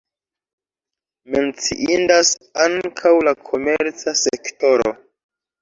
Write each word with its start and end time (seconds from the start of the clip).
Menciindas 1.35 2.33
ankaŭ 2.65 3.15
la 3.29 3.37
komerca 3.51 4.19
sektoro. 4.23 4.99